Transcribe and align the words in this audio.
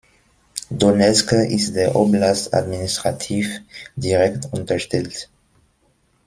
Donezk 0.71 1.31
ist 1.33 1.75
der 1.75 1.95
Oblast 1.95 2.55
administrativ 2.55 3.59
direkt 3.95 4.51
unterstellt. 4.51 5.29